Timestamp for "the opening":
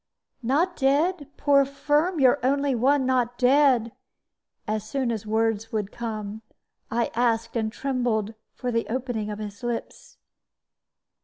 8.71-9.29